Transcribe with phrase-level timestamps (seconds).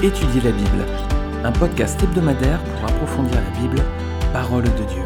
[0.00, 0.86] Étudier la Bible,
[1.42, 3.82] un podcast hebdomadaire pour approfondir la Bible,
[4.32, 5.02] parole de Dieu.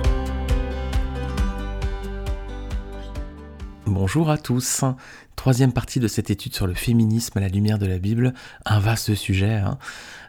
[3.86, 4.84] Bonjour à tous.
[5.34, 8.34] Troisième partie de cette étude sur le féminisme à la lumière de la Bible,
[8.66, 9.54] un vaste sujet.
[9.54, 9.78] Hein.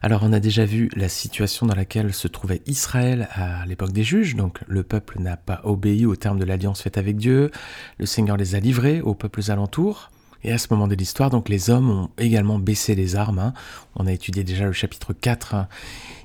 [0.02, 4.04] Alors on a déjà vu la situation dans laquelle se trouvait Israël à l'époque des
[4.04, 7.52] juges, donc le peuple n'a pas obéi au terme de l'alliance faite avec Dieu,
[7.98, 10.09] le Seigneur les a livrés aux peuples alentours,
[10.43, 13.39] et à ce moment de l'histoire, donc les hommes ont également baissé les armes.
[13.39, 13.53] Hein.
[13.95, 15.67] On a étudié déjà le chapitre 4 hein,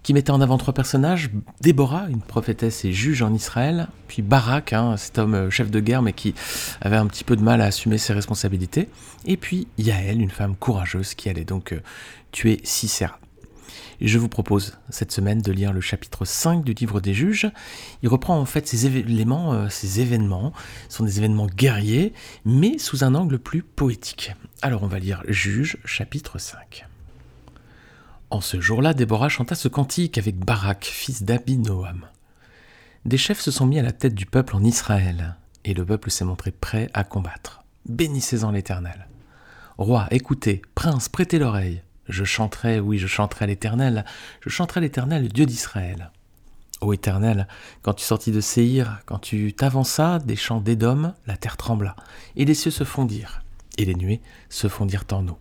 [0.02, 1.30] qui mettait en avant trois personnages.
[1.60, 5.80] Déborah, une prophétesse et juge en Israël, puis Barak, hein, cet homme euh, chef de
[5.80, 6.34] guerre mais qui
[6.80, 8.88] avait un petit peu de mal à assumer ses responsabilités.
[9.26, 11.80] Et puis Yaël, une femme courageuse qui allait donc euh,
[12.32, 13.18] tuer Sisera.
[14.00, 17.50] Je vous propose cette semaine de lire le chapitre 5 du livre des juges.
[18.02, 20.52] Il reprend en fait ces éléments, euh, ces événements,
[20.88, 22.12] sont des événements guerriers,
[22.44, 24.34] mais sous un angle plus poétique.
[24.62, 26.86] Alors on va lire Juges chapitre 5.
[28.30, 32.06] En ce jour-là, Déborah chanta ce cantique avec Barak, fils d'Abinoam.
[33.04, 36.10] Des chefs se sont mis à la tête du peuple en Israël, et le peuple
[36.10, 37.64] s'est montré prêt à combattre.
[37.88, 39.08] Bénissez-en l'Éternel.
[39.78, 41.82] Roi, écoutez, prince, prêtez l'oreille.
[42.08, 44.04] Je chanterai, oui, je chanterai l'Éternel,
[44.40, 46.10] je chanterai l'Éternel, Dieu d'Israël.
[46.80, 47.48] Ô Éternel,
[47.82, 51.96] quand tu sortis de Séhir, quand tu t'avanças des champs d'Édom, la terre trembla,
[52.36, 53.42] et les cieux se fondirent,
[53.76, 55.38] et les nuées se fondirent en eau.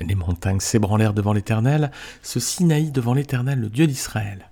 [0.00, 1.90] Les montagnes s'ébranlèrent devant l'Éternel,
[2.22, 4.50] ce Sinaï devant l'Éternel, le Dieu d'Israël.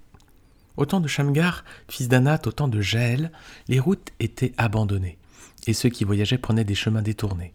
[0.77, 3.33] Au temps de Shamgar, fils d'Anat, au temps de Jaël,
[3.69, 5.19] les routes étaient abandonnées,
[5.67, 7.55] et ceux qui voyageaient prenaient des chemins détournés.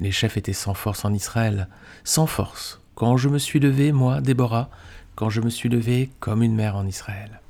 [0.00, 1.68] Les chefs étaient sans force en Israël,
[2.04, 4.70] sans force, quand je me suis levé, moi, Déborah,
[5.14, 7.40] quand je me suis levé comme une mère en Israël.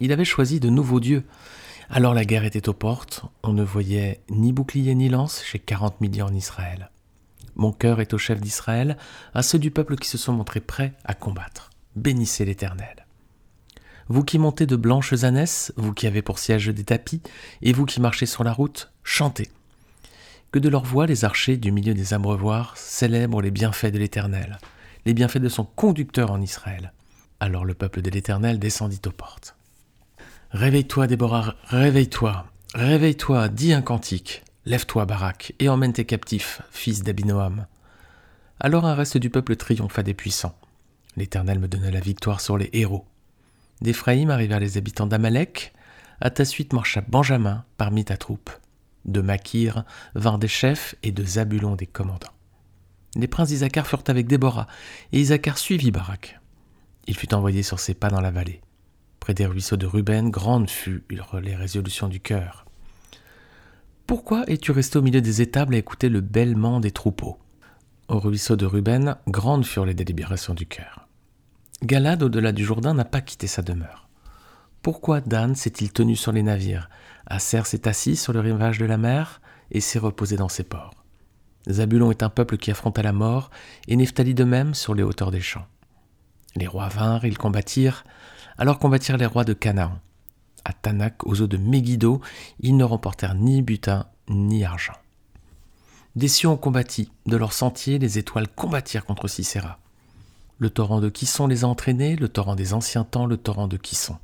[0.00, 1.24] Il avait choisi de nouveaux dieux.
[1.88, 6.00] Alors la guerre était aux portes, on ne voyait ni bouclier ni lance chez quarante
[6.00, 6.90] millions en Israël.
[7.54, 8.98] Mon cœur est au chef d'Israël,
[9.34, 11.70] à ceux du peuple qui se sont montrés prêts à combattre.
[11.94, 13.06] Bénissez l'Éternel.
[14.08, 17.22] Vous qui montez de blanches ânesses, vous qui avez pour siège des tapis,
[17.62, 19.48] et vous qui marchez sur la route, chantez
[20.52, 24.58] que de leur voix les archers du milieu des abreuvoirs célèbrent les bienfaits de l'Éternel,
[25.04, 26.92] les bienfaits de son conducteur en Israël.
[27.40, 29.56] Alors le peuple de l'Éternel descendit aux portes.
[30.50, 34.42] Réveille-toi, Déborah, réveille-toi, réveille-toi, dis un cantique.
[34.64, 37.66] Lève-toi, Barak, et emmène tes captifs, fils d'Abinoam.
[38.58, 40.58] Alors un reste du peuple triompha des puissants.
[41.16, 43.06] L'Éternel me donna la victoire sur les héros.
[43.80, 45.72] D'Éphraïm arrivèrent les habitants d'Amalek.
[46.20, 48.50] À ta suite marcha Benjamin parmi ta troupe.
[49.06, 49.84] De Makir
[50.14, 52.32] vinrent des chefs et de Zabulon des commandants.
[53.14, 54.66] Les princes d'Isaacar furent avec Déborah,
[55.12, 56.40] et Isaacar suivit Barak.
[57.06, 58.60] Il fut envoyé sur ses pas dans la vallée.
[59.20, 62.66] Près des ruisseaux de Ruben, grande fut les résolutions du cœur.
[64.06, 67.38] Pourquoi es-tu resté au milieu des étables à écouter le bêlement des troupeaux?
[68.08, 71.08] Au ruisseau de Ruben, grandes furent les délibérations du cœur.
[71.82, 74.08] Galad, au-delà du Jourdain, n'a pas quitté sa demeure.
[74.82, 76.88] Pourquoi Dan s'est-il tenu sur les navires?
[77.26, 80.92] Aser s'est assis sur le rivage de la mer et s'est reposé dans ses ports.
[81.68, 83.50] Zabulon est un peuple qui affronta la mort,
[83.88, 85.66] et Nephtali de même sur les hauteurs des champs.
[86.54, 88.04] Les rois vinrent, ils combattirent,
[88.56, 89.98] alors combattirent les rois de Canaan.
[90.64, 92.20] À Tanak, aux eaux de Megiddo,
[92.60, 94.96] ils ne remportèrent ni butin ni argent.
[96.14, 99.78] Des cieux ont combattu, de leur sentier les étoiles combattirent contre Sisera.
[100.58, 103.76] Le torrent de Kisson les a entraînés, le torrent des anciens temps, le torrent de
[103.76, 104.16] Kisson.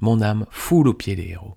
[0.00, 1.56] Mon âme foule aux pieds les héros.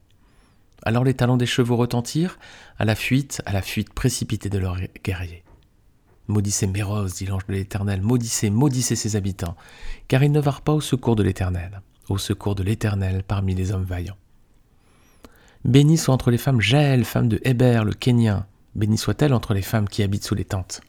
[0.85, 2.37] Alors les talons des chevaux retentirent,
[2.77, 5.43] à la fuite, à la fuite précipitée de leurs guerriers.
[6.27, 9.55] Maudissez Méros, dit l'ange de l'Éternel, maudissez, maudissez ses habitants,
[10.07, 13.71] car ils ne vinrent pas au secours de l'Éternel, au secours de l'Éternel parmi les
[13.71, 14.17] hommes vaillants.
[15.63, 19.63] Béni soit entre les femmes Jaël, femme de Héber, le Kénien, béni soit-elle entre les
[19.63, 20.81] femmes qui habitent sous les tentes.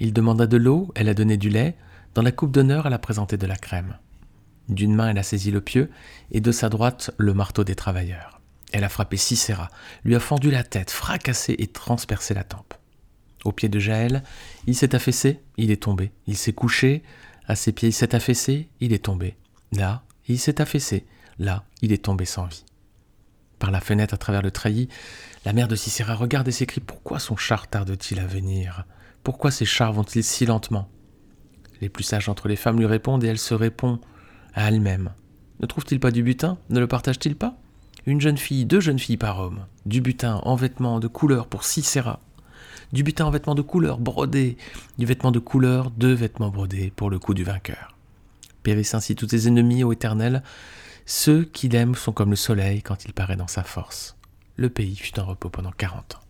[0.00, 1.76] Il demanda de l'eau, elle a donné du lait,
[2.14, 3.96] dans la coupe d'honneur elle a présenté de la crème.
[4.68, 5.90] D'une main elle a saisi le pieu,
[6.32, 8.39] et de sa droite le marteau des travailleurs.
[8.72, 9.68] Elle a frappé Sisera,
[10.04, 12.74] lui a fendu la tête, fracassé et transpercé la tempe.
[13.44, 14.22] Au pied de Jaël,
[14.66, 16.12] il s'est affaissé, il est tombé.
[16.26, 17.02] Il s'est couché,
[17.46, 19.36] à ses pieds il s'est affaissé, il est tombé.
[19.72, 21.06] Là, il s'est affaissé,
[21.38, 22.64] là, il est tombé sans vie.
[23.58, 24.88] Par la fenêtre à travers le treillis,
[25.44, 28.84] la mère de Sisera regarde et s'écrie Pourquoi son char tarde-t-il à venir?
[29.22, 30.88] Pourquoi ces chars vont-ils si lentement?
[31.80, 34.00] Les plus sages entre les femmes lui répondent et elle se répond
[34.54, 35.12] à elle-même.
[35.60, 36.58] Ne trouve-t-il pas du butin?
[36.70, 37.59] Ne le partage-t-il pas?
[38.06, 41.64] Une jeune fille, deux jeunes filles par homme, du butin en vêtements de couleur pour
[41.64, 41.98] six
[42.92, 44.56] du butin en vêtements de couleur brodé,
[44.98, 47.96] du vêtement de couleur, deux vêtements brodés pour le coup du vainqueur.
[48.62, 50.42] Périssent ainsi tous tes ennemis, ô Éternel,
[51.06, 54.16] ceux qui l'aiment sont comme le soleil quand il paraît dans sa force.
[54.56, 56.20] Le pays fut en repos pendant quarante ans.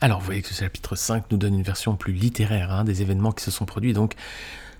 [0.00, 3.02] Alors vous voyez que ce chapitre 5 nous donne une version plus littéraire hein, des
[3.02, 4.14] événements qui se sont produits donc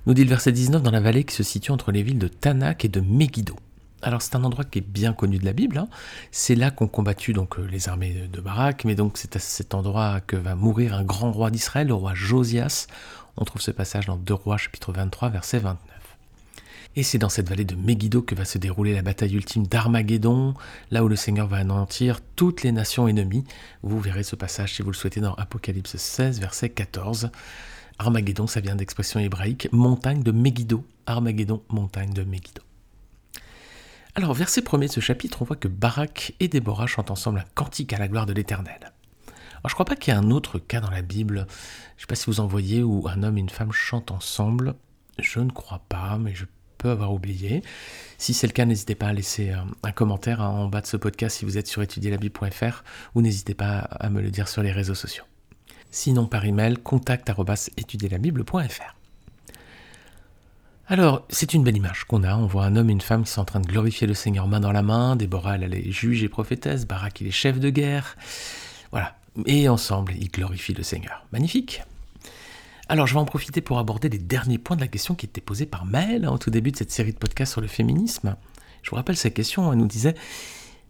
[0.06, 2.26] Nous dit le verset 19 dans la vallée qui se situe entre les villes de
[2.26, 3.54] Tanak et de Megiddo.
[4.02, 5.78] Alors c'est un endroit qui est bien connu de la Bible.
[5.78, 5.88] Hein.
[6.32, 9.74] C'est là qu'ont combattu donc euh, les armées de Barak, mais donc c'est à cet
[9.74, 12.88] endroit que va mourir un grand roi d'Israël, le roi Josias.
[13.36, 15.78] On trouve ce passage dans 2 Rois chapitre 23 verset 29.
[16.96, 20.54] Et c'est dans cette vallée de Megiddo que va se dérouler la bataille ultime d'Armageddon,
[20.90, 23.44] là où le Seigneur va anéantir toutes les nations ennemies.
[23.82, 27.30] Vous verrez ce passage si vous le souhaitez dans Apocalypse 16 verset 14.
[27.98, 30.84] Armageddon, ça vient d'expression hébraïque, montagne de Megiddo.
[31.06, 32.62] Armageddon, montagne de Megiddo.
[34.14, 37.46] Alors, verset premier de ce chapitre, on voit que Barak et Déborah chantent ensemble un
[37.54, 38.78] cantique à la gloire de l'Éternel.
[38.82, 41.46] Alors, je crois pas qu'il y ait un autre cas dans la Bible,
[41.96, 44.74] je sais pas si vous en voyez, où un homme et une femme chantent ensemble.
[45.18, 46.44] Je ne crois pas, mais je
[46.76, 47.62] peux avoir oublié.
[48.18, 50.98] Si c'est le cas, n'hésitez pas à laisser un, commentaire hein, en bas de ce
[50.98, 54.72] podcast si vous êtes sur étudierlabible.fr ou n'hésitez pas à me le dire sur les
[54.72, 55.24] réseaux sociaux.
[55.90, 59.01] Sinon par email, contact.étudierlabible.fr.
[60.92, 62.36] Alors, c'est une belle image qu'on a.
[62.36, 64.46] On voit un homme et une femme qui sont en train de glorifier le Seigneur
[64.46, 65.16] main dans la main.
[65.16, 66.86] Déborah, elle, est juge et prophétesse.
[66.86, 68.14] Barak, il est chef de guerre.
[68.90, 69.16] Voilà.
[69.46, 71.24] Et ensemble, ils glorifient le Seigneur.
[71.32, 71.82] Magnifique.
[72.90, 75.40] Alors, je vais en profiter pour aborder les derniers points de la question qui était
[75.40, 78.36] posée par Maëlle hein, au tout début de cette série de podcasts sur le féminisme.
[78.82, 79.72] Je vous rappelle cette question.
[79.72, 80.14] Elle nous disait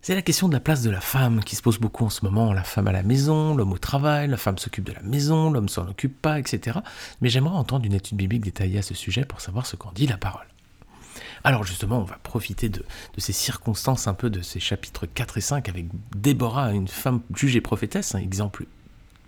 [0.02, 2.24] c'est la question de la place de la femme qui se pose beaucoup en ce
[2.24, 2.52] moment.
[2.52, 5.68] La femme à la maison, l'homme au travail, la femme s'occupe de la maison, l'homme
[5.68, 6.80] s'en occupe pas, etc.
[7.20, 10.08] Mais j'aimerais entendre une étude biblique détaillée à ce sujet pour savoir ce qu'en dit
[10.08, 10.46] la parole.
[11.44, 12.84] Alors justement, on va profiter de,
[13.16, 17.60] ces circonstances un peu de ces chapitres 4 et 5 avec Déborah, une femme jugée
[17.60, 18.66] prophétesse, un exemple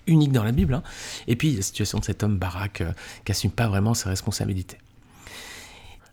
[0.08, 0.82] unique dans la Bible, hein.
[1.28, 2.92] et puis la situation de cet homme Barak euh,
[3.24, 4.78] qui n'assume pas vraiment ses responsabilités.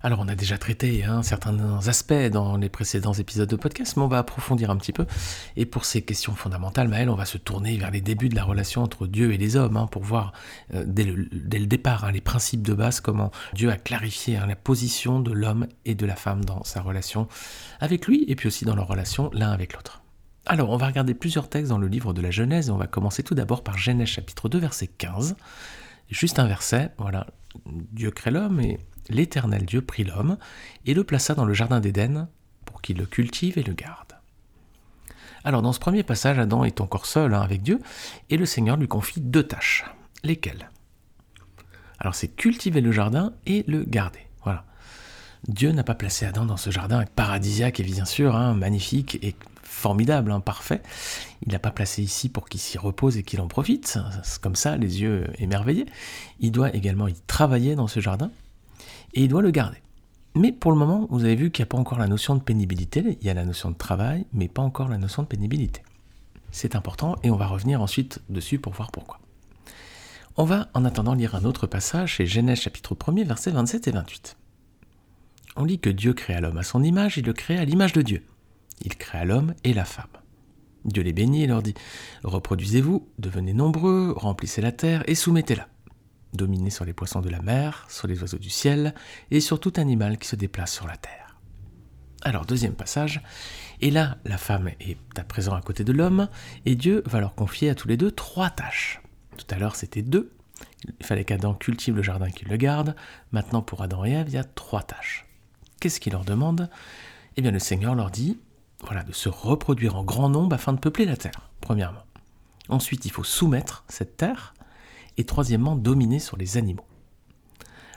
[0.03, 4.03] Alors on a déjà traité hein, certains aspects dans les précédents épisodes de podcast, mais
[4.03, 5.05] on va approfondir un petit peu.
[5.57, 8.43] Et pour ces questions fondamentales, Maël, on va se tourner vers les débuts de la
[8.43, 10.33] relation entre Dieu et les hommes, hein, pour voir
[10.73, 15.19] euh, dès, le, départ hein, les principes de base, comment Dieu a clarifié la position
[15.19, 17.27] de l'homme et de la femme dans sa relation
[17.79, 20.01] avec lui, et puis aussi dans leur relation l'un avec l'autre.
[20.47, 22.87] Alors on va regarder plusieurs textes dans le livre de la Genèse, et on va
[22.87, 25.35] commencer tout d'abord par Genèse chapitre 2, verset 15.
[26.09, 27.27] Juste un verset, voilà,
[27.65, 30.37] Dieu crée l'homme et l'Éternel Dieu prit l'homme
[30.85, 32.27] et le plaça dans le jardin d'Éden
[32.65, 34.13] pour qu'il le cultive et le garde.
[35.43, 37.79] Alors dans ce premier passage, Adam est encore seul hein, avec Dieu
[38.29, 39.85] et le Seigneur lui confie deux tâches.
[40.23, 40.69] Lesquelles?
[41.99, 44.21] Alors c'est cultiver le jardin et le garder.
[44.43, 44.65] Voilà.
[45.47, 49.35] Dieu n'a pas placé Adam dans ce jardin paradisiaque et bien sûr hein, magnifique et
[49.63, 50.81] formidable, hein, parfait.
[51.45, 53.97] Il l'a pas placé ici pour qu'il s'y repose et qu'il en profite.
[54.41, 55.85] Comme ça, les yeux émerveillés.
[56.39, 58.31] Il doit également y travailler dans ce jardin
[59.13, 59.77] et il doit le garder.
[60.35, 62.41] Mais pour le moment, vous avez vu qu'il n'y a pas encore la notion de
[62.41, 65.81] pénibilité, il y a la notion de travail, mais pas encore la notion de pénibilité.
[66.51, 69.19] C'est important et on va revenir ensuite dessus pour voir pourquoi.
[70.37, 73.91] On va en attendant lire un autre passage chez Genèse chapitre 1er versets 27 et
[73.91, 74.37] 28.
[75.57, 78.01] On lit que Dieu créa l'homme à son image, il le créa à l'image de
[78.01, 78.23] Dieu.
[78.83, 80.07] Il créa l'homme et la femme.
[80.85, 81.75] Dieu les bénit et leur dit
[82.23, 85.67] Reproduisez-vous, devenez nombreux, remplissez la terre et soumettez-la
[86.33, 88.93] dominé sur les poissons de la mer, sur les oiseaux du ciel
[89.31, 91.37] et sur tout animal qui se déplace sur la terre.
[92.23, 93.21] Alors, deuxième passage,
[93.81, 96.29] et là, la femme est à présent à côté de l'homme,
[96.65, 99.01] et Dieu va leur confier à tous les deux trois tâches.
[99.37, 100.31] Tout à l'heure, c'était deux.
[100.99, 102.95] Il fallait qu'Adam cultive le jardin qu'il le garde.
[103.31, 105.25] Maintenant, pour Adam et Ève, il y a trois tâches.
[105.79, 106.69] Qu'est-ce qu'il leur demande?
[107.37, 108.39] Eh bien, le Seigneur leur dit
[108.83, 112.03] voilà, de se reproduire en grand nombre afin de peupler la terre, premièrement.
[112.69, 114.53] Ensuite, il faut soumettre cette terre
[115.17, 116.85] et troisièmement dominer sur les animaux.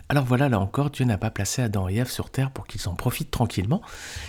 [0.08, 2.88] Alors voilà, là encore, Dieu n'a pas placé Adam et Ève sur Terre pour qu'ils
[2.88, 3.80] en profitent tranquillement,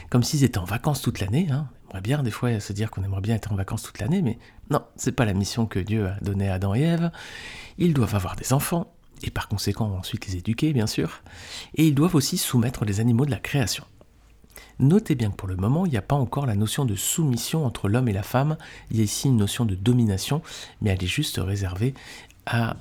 [0.09, 1.47] comme s'ils étaient en vacances toute l'année.
[1.51, 1.67] Hein.
[1.87, 4.21] On aimerait bien des fois se dire qu'on aimerait bien être en vacances toute l'année,
[4.21, 4.39] mais
[4.69, 7.11] non, c'est pas la mission que Dieu a donnée à Adam et Ève.
[7.77, 11.21] Ils doivent avoir des enfants, et par conséquent ensuite les éduquer, bien sûr,
[11.75, 13.83] et ils doivent aussi soumettre les animaux de la création.
[14.79, 17.65] Notez bien que pour le moment, il n'y a pas encore la notion de soumission
[17.65, 18.57] entre l'homme et la femme,
[18.91, 20.41] il y a ici une notion de domination,
[20.81, 21.93] mais elle est juste réservée
[22.53, 22.73] euh,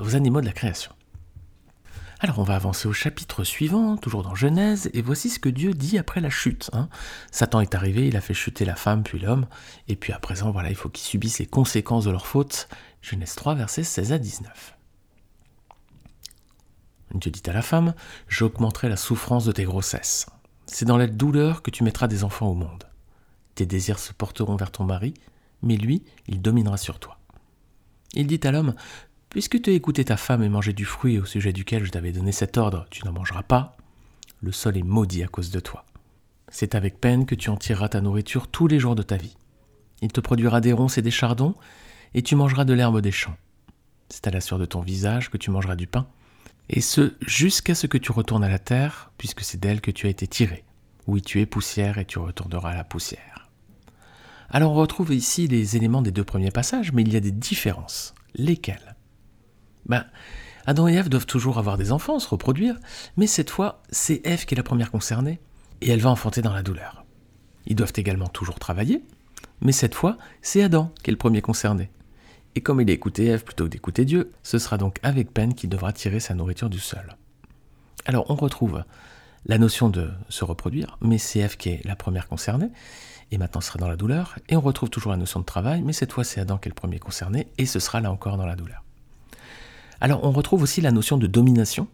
[0.00, 0.92] aux animaux de la création.
[2.22, 5.72] Alors on va avancer au chapitre suivant, toujours dans Genèse, et voici ce que Dieu
[5.72, 6.68] dit après la chute.
[6.74, 6.90] Hein.
[7.30, 9.46] Satan est arrivé, il a fait chuter la femme puis l'homme,
[9.88, 12.68] et puis à présent, voilà, il faut qu'ils subissent les conséquences de leur faute.
[13.00, 14.76] Genèse 3, versets 16 à 19.
[17.14, 17.94] Dieu dit à la femme,
[18.28, 20.26] j'augmenterai la souffrance de tes grossesses.
[20.66, 22.84] C'est dans la douleur que tu mettras des enfants au monde.
[23.54, 25.14] Tes désirs se porteront vers ton mari,
[25.62, 27.19] mais lui, il dominera sur toi.
[28.14, 28.74] Il dit à l'homme,
[29.30, 32.10] Puisque tu as écouté ta femme et mangé du fruit au sujet duquel je t'avais
[32.10, 33.76] donné cet ordre, tu n'en mangeras pas,
[34.42, 35.84] le sol est maudit à cause de toi.
[36.48, 39.36] C'est avec peine que tu en tireras ta nourriture tous les jours de ta vie.
[40.02, 41.54] Il te produira des ronces et des chardons,
[42.14, 43.36] et tu mangeras de l'herbe des champs.
[44.08, 46.08] C'est à la sueur de ton visage que tu mangeras du pain,
[46.68, 50.08] Et ce, jusqu'à ce que tu retournes à la terre, puisque c'est d'elle que tu
[50.08, 50.64] as été tiré.
[51.06, 53.39] Oui, tu es poussière et tu retourneras à la poussière.
[54.52, 57.30] Alors on retrouve ici les éléments des deux premiers passages, mais il y a des
[57.30, 58.14] différences.
[58.34, 58.96] Lesquelles?
[59.86, 60.04] Ben,
[60.66, 62.76] Adam et Ève doivent toujours avoir des enfants, se reproduire,
[63.16, 65.40] mais cette fois, c'est Ève qui est la première concernée,
[65.80, 67.04] et elle va enfanter dans la douleur.
[67.66, 69.04] Ils doivent également toujours travailler,
[69.60, 71.90] mais cette fois, c'est Adam qui est le premier concerné.
[72.56, 75.54] Et comme il a écouté Ève plutôt que d'écouter Dieu, ce sera donc avec peine
[75.54, 77.16] qu'il devra tirer sa nourriture du sol.
[78.04, 78.82] Alors on retrouve
[79.46, 82.70] la notion de se reproduire, mais c'est Ève qui est la première concernée,
[83.30, 85.92] et maintenant sera dans la douleur, et on retrouve toujours la notion de travail, mais
[85.92, 88.46] cette fois c'est Adam qui est le premier concerné, et ce sera là encore dans
[88.46, 88.84] la douleur.
[90.00, 91.88] Alors on retrouve aussi la notion de domination,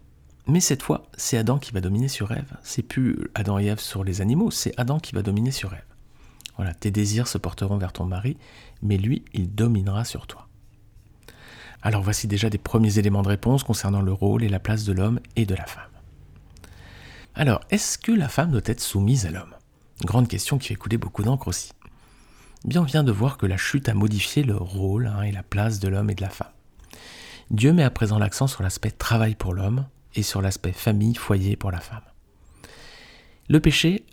[0.47, 2.57] mais cette fois c'est Adam qui va dominer sur Ève.
[2.63, 5.83] C'est plus Adam et Ève sur les animaux, c'est Adam qui va dominer sur Ève.
[6.57, 8.35] Voilà, tes désirs se porteront vers ton mari,
[8.81, 10.47] mais lui, il dominera sur toi.
[11.83, 14.93] Alors voici déjà des premiers éléments de réponse concernant le rôle et la place de
[14.93, 15.96] l'homme et de la femme.
[17.39, 19.53] Alors, est-ce que la femme doit être soumise à l'homme?
[20.03, 21.71] Grande question qui fait couler beaucoup d'encre aussi.
[22.65, 25.43] Bien, on vient de voir que la chute a modifié le rôle hein, et la
[25.43, 26.51] place de l'homme et de la femme.
[27.51, 31.55] Dieu met à présent l'accent sur l'aspect travail pour l'homme et sur l'aspect famille, foyer
[31.55, 32.01] pour la femme.
[33.49, 34.03] Le péché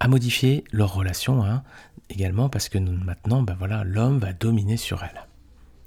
[0.00, 1.62] a modifié leur relation, hein,
[2.10, 5.28] également parce que maintenant, ben voilà, l'homme va dominer sur elle.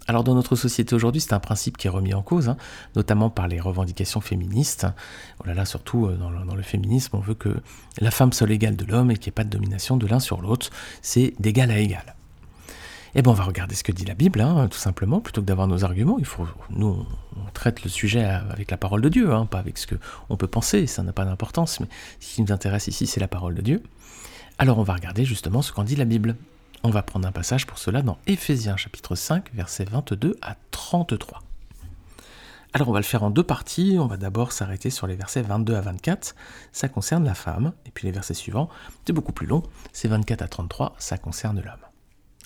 [0.07, 2.57] Alors dans notre société aujourd'hui, c'est un principe qui est remis en cause, hein,
[2.95, 4.87] notamment par les revendications féministes.
[5.41, 7.57] Oh là, surtout euh, dans le, féminisme, on veut que
[7.99, 10.21] la femme soit l'égale de l'homme et qu'il n'y ait pas de domination de l'un
[10.21, 10.69] sur l'autre.
[11.01, 12.15] C'est d'égal à égal.
[13.15, 15.47] Eh bien, on va regarder ce que dit la Bible, hein, tout simplement, plutôt que
[15.47, 16.17] d'avoir nos arguments.
[16.19, 19.77] Il faut, nous, on traite le sujet avec la parole de Dieu, hein, pas avec
[19.77, 21.87] ce qu'on peut penser, ça n'a pas d'importance, mais
[22.19, 23.83] ce qui nous intéresse ici, c'est la parole de Dieu.
[24.57, 26.35] Alors, on va regarder justement ce qu'en dit la Bible.
[26.83, 31.41] On va prendre un passage pour cela dans Éphésiens chapitre 5, versets 22 à 33.
[32.73, 35.41] Alors on va le faire en deux parties, on va d'abord s'arrêter sur les versets
[35.41, 36.35] 22 à 24,
[36.71, 38.69] ça concerne la femme, et puis les versets suivants,
[39.05, 41.73] c'est beaucoup plus long, c'est 24 à 33, ça concerne l'homme.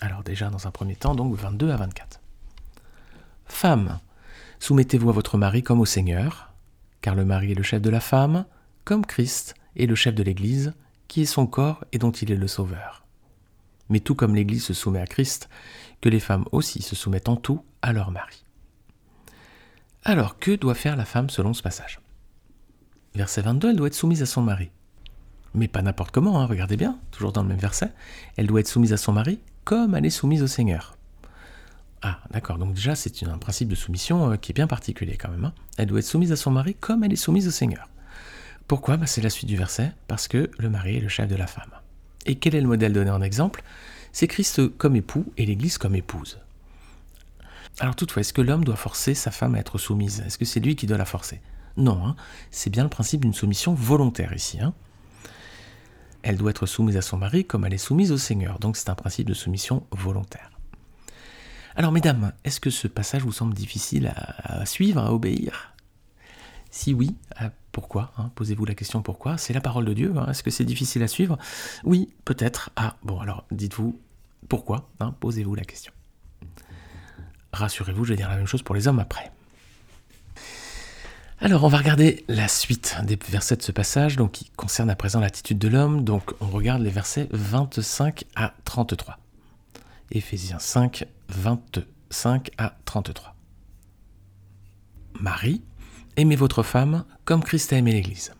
[0.00, 2.20] Alors déjà dans un premier temps, donc 22 à 24.
[3.44, 3.98] Femme,
[4.58, 6.52] soumettez-vous à votre mari comme au Seigneur,
[7.02, 8.46] car le mari est le chef de la femme,
[8.84, 10.72] comme Christ est le chef de l'Église,
[11.08, 13.01] qui est son corps et dont il est le sauveur
[13.92, 15.48] mais tout comme l'Église se soumet à Christ,
[16.00, 18.44] que les femmes aussi se soumettent en tout à leur mari.
[20.04, 22.00] Alors, que doit faire la femme selon ce passage?
[23.14, 24.70] Verset 22, elle doit être soumise à son mari.
[25.54, 27.92] Mais pas n'importe comment, hein, regardez bien, toujours dans le même verset.
[28.36, 30.96] Elle doit être soumise à son mari comme elle est soumise au Seigneur.
[32.00, 35.28] Ah, d'accord, donc déjà c'est un principe de soumission euh, qui est bien particulier quand
[35.28, 35.44] même.
[35.44, 35.52] Hein.
[35.76, 37.88] Elle doit être soumise à son mari comme elle est soumise au Seigneur.
[38.66, 38.96] Pourquoi?
[38.96, 41.46] Bah, C'est la suite du verset, parce que le mari est le chef de la
[41.46, 41.70] femme.
[42.26, 43.62] Et quel est le modèle donné en exemple?
[44.12, 46.38] C'est Christ comme époux et l'Église comme épouse.
[47.80, 50.22] Alors toutefois, est-ce que l'homme doit forcer sa femme à être soumise?
[50.26, 51.40] Est-ce que c'est lui qui doit la forcer?
[51.76, 52.16] Non, hein.
[52.50, 54.60] c'est bien le principe d'une soumission volontaire ici.
[54.60, 54.74] Hein.
[56.22, 58.90] Elle doit être soumise à son mari comme elle est soumise au Seigneur, donc c'est
[58.90, 60.50] un principe de soumission volontaire.
[61.74, 65.72] Alors mesdames, est-ce que ce passage vous semble difficile à, à suivre, à obéir?
[66.70, 67.16] Si oui,
[67.72, 69.38] pourquoi hein, Posez-vous la question pourquoi?
[69.38, 70.12] C'est la parole de Dieu.
[70.16, 71.38] Hein, est-ce que c'est difficile à suivre?
[71.84, 72.70] Oui, peut-être.
[72.76, 73.98] Ah, bon, alors dites-vous
[74.48, 75.92] pourquoi hein, Posez-vous la question.
[77.52, 79.32] Rassurez-vous, je vais dire la même chose pour les hommes après.
[81.40, 84.94] Alors, on va regarder la suite des versets de ce passage, donc qui concerne à
[84.94, 86.04] présent l'attitude de l'homme.
[86.04, 89.18] Donc, on regarde les versets 25 à 33.
[90.12, 93.34] Éphésiens 5, 25 à 33.
[95.20, 95.62] Marie,
[96.16, 98.34] Aimez votre femme comme Christ a aimé l'Église.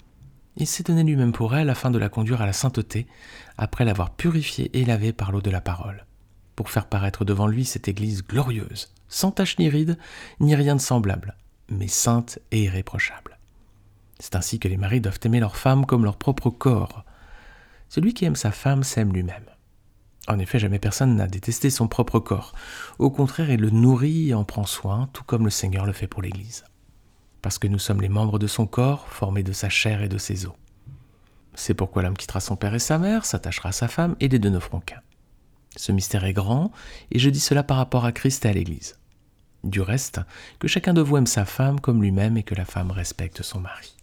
[0.58, 3.06] Il s'est donné lui-même pour elle afin de la conduire à la sainteté,
[3.56, 6.04] après l'avoir purifiée et lavée par l'eau de la parole,
[6.54, 9.96] pour faire paraître devant lui cette Église glorieuse, sans tache ni ride,
[10.38, 11.34] ni rien de semblable,
[11.70, 13.38] mais sainte et irréprochable.
[14.18, 17.06] C'est ainsi que les maris doivent aimer leur femme comme leur propre corps.
[17.88, 19.46] Celui qui aime sa femme s'aime lui-même.
[20.28, 22.52] En effet, jamais personne n'a détesté son propre corps.
[22.98, 26.06] Au contraire, il le nourrit et en prend soin, tout comme le Seigneur le fait
[26.06, 26.64] pour l'Église
[27.42, 30.18] parce que nous sommes les membres de son corps, formés de sa chair et de
[30.18, 30.54] ses os.
[31.54, 34.38] C'est pourquoi l'homme quittera son père et sa mère, s'attachera à sa femme, et les
[34.38, 35.02] deux ne feront qu'un.
[35.76, 36.70] Ce mystère est grand,
[37.10, 38.98] et je dis cela par rapport à Christ et à l'Église.
[39.64, 40.20] Du reste,
[40.58, 43.60] que chacun de vous aime sa femme comme lui-même et que la femme respecte son
[43.60, 43.94] mari.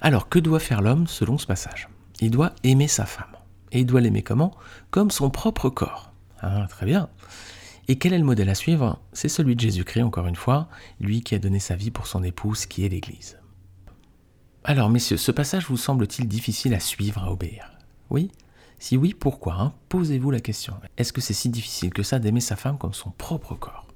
[0.00, 1.88] Alors, que doit faire l'homme selon ce passage?
[2.20, 3.36] Il doit aimer sa femme.
[3.72, 4.54] Et il doit l'aimer comment?
[4.90, 6.12] Comme son propre corps.
[6.40, 7.08] Ah, très bien.
[7.88, 9.00] Et quel est le modèle à suivre?
[9.12, 10.68] C'est celui de Jésus-Christ, encore une fois,
[11.00, 13.38] lui qui a donné sa vie pour son épouse, qui est l'Église.
[14.64, 17.72] Alors, messieurs, ce passage vous semble-t-il difficile à suivre, à obéir?
[18.08, 18.30] Oui?
[18.78, 19.74] Si oui, pourquoi hein?
[19.90, 20.74] Posez-vous la question.
[20.96, 23.86] Est-ce que c'est si difficile que ça d'aimer sa femme comme son propre corps?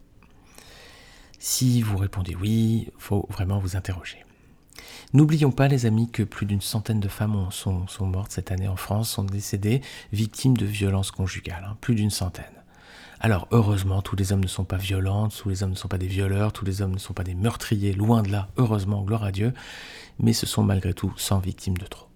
[1.38, 4.24] Si vous répondez oui, faut vraiment vous interroger.
[5.14, 8.76] N'oublions pas, les amis, que plus d'une centaine de femmes sont, mortes cette année en
[8.76, 9.80] France, sont décédées
[10.12, 11.66] victimes de violences conjugales.
[11.66, 12.44] Hein, plus d'une centaine.
[13.20, 15.98] Alors, heureusement, tous les hommes ne sont pas violents, tous les hommes ne sont pas
[15.98, 19.24] des violeurs, tous les hommes ne sont pas des meurtriers, loin de là, heureusement, gloire
[19.24, 19.52] à Dieu,
[20.20, 22.06] mais ce sont malgré tout 100 victimes de trop.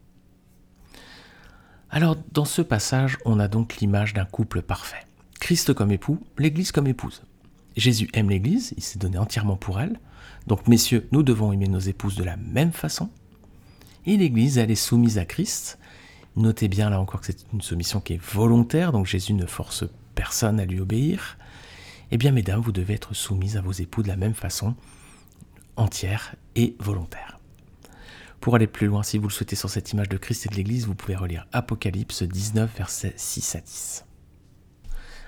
[1.90, 5.04] Alors, dans ce passage, on a donc l'image d'un couple parfait.
[5.40, 7.22] Christ comme époux, l'Église comme épouse.
[7.76, 9.98] Jésus aime l'Église, il s'est donné entièrement pour elle.
[10.46, 13.10] Donc, messieurs, nous devons aimer nos épouses de la même façon.
[14.06, 15.78] Et l'Église, elle est soumise à Christ.
[16.36, 19.84] Notez bien là encore que c'est une soumission qui est volontaire, donc Jésus ne force
[20.14, 21.38] personne à lui obéir.
[22.10, 24.74] Eh bien, mesdames, vous devez être soumises à vos époux de la même façon,
[25.76, 27.38] entière et volontaire.
[28.40, 30.56] Pour aller plus loin, si vous le souhaitez sur cette image de Christ et de
[30.56, 34.04] l'Église, vous pouvez relire Apocalypse 19, versets 6 à 10.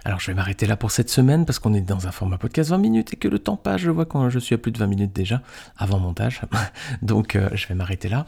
[0.04, 2.70] Alors je vais m'arrêter là pour cette semaine parce qu'on est dans un format podcast
[2.70, 3.80] 20 minutes et que le temps passe.
[3.80, 5.40] Je vois quand je suis à plus de 20 minutes déjà
[5.78, 6.42] avant montage.
[7.02, 8.26] Donc euh, je vais m'arrêter là.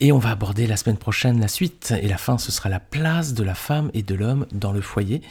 [0.00, 1.94] Et on va aborder la semaine prochaine la suite.
[2.02, 4.80] Et la fin, ce sera la place de la femme et de l'homme dans le
[4.80, 5.22] foyer.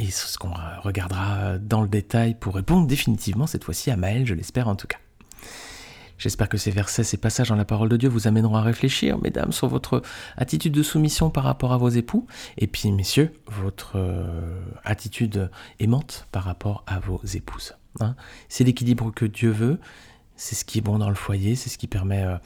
[0.00, 4.32] Et ce qu'on regardera dans le détail pour répondre définitivement cette fois-ci à Maël, je
[4.32, 4.96] l'espère en tout cas.
[6.16, 9.18] J'espère que ces versets, ces passages dans la parole de Dieu vous amèneront à réfléchir,
[9.18, 10.00] mesdames, sur votre
[10.38, 12.26] attitude de soumission par rapport à vos époux,
[12.56, 17.74] et puis, messieurs, votre euh, attitude aimante par rapport à vos épouses.
[18.00, 18.14] Hein.
[18.48, 19.78] c'est l'équilibre que Dieu veut,
[20.36, 22.36] c'est ce qui est bon dans le foyer, c'est ce qui permet euh,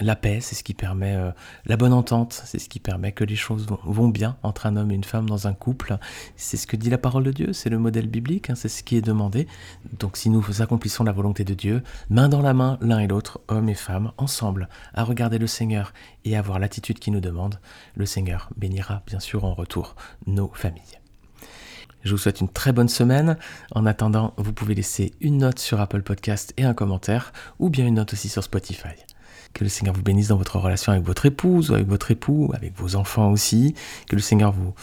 [0.00, 1.30] la paix, c'est ce qui permet euh,
[1.66, 4.90] la bonne entente, c'est ce qui permet que les choses vont, bien entre un homme
[4.90, 5.98] et une femme dans un couple.
[6.36, 8.82] C'est ce que dit la parole de Dieu, c'est le modèle biblique, hein, c'est ce
[8.82, 9.46] qui est demandé.
[9.98, 13.40] Donc si nous accomplissons la volonté de Dieu, main dans la main, l'un et l'autre,
[13.48, 15.92] homme et femme, ensemble, à regarder le Seigneur
[16.24, 17.60] et à avoir l'attitude qu'il nous demande,
[17.94, 19.94] le Seigneur bénira bien sûr en retour
[20.26, 20.98] nos familles.
[22.04, 23.36] Je vous souhaite une très bonne semaine.
[23.72, 27.86] En attendant, vous pouvez laisser une note sur Apple Podcast et un commentaire, ou bien
[27.86, 28.88] une note aussi sur Spotify.
[29.54, 32.50] Que le Seigneur vous bénisse dans votre relation avec votre épouse ou avec votre époux,
[32.54, 33.74] avec vos enfants aussi.
[34.08, 34.74] Que le Seigneur vous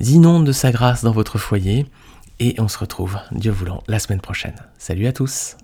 [0.00, 1.86] inonde de sa grâce dans votre foyer.
[2.38, 4.56] Et on se retrouve, Dieu voulant, la semaine prochaine.
[4.78, 5.56] Salut à tous